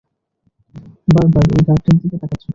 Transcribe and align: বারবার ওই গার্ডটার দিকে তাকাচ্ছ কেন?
বারবার 1.07 1.45
ওই 1.49 1.61
গার্ডটার 1.67 1.95
দিকে 2.01 2.17
তাকাচ্ছ 2.21 2.43
কেন? 2.43 2.49